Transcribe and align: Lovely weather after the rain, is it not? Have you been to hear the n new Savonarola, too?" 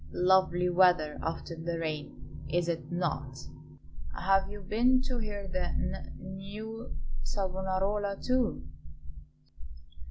Lovely 0.13 0.67
weather 0.67 1.19
after 1.21 1.55
the 1.55 1.77
rain, 1.77 2.43
is 2.49 2.67
it 2.67 2.91
not? 2.91 3.37
Have 4.19 4.49
you 4.49 4.61
been 4.61 4.99
to 5.03 5.19
hear 5.19 5.47
the 5.47 5.65
n 5.65 6.15
new 6.17 6.97
Savonarola, 7.21 8.17
too?" 8.19 8.67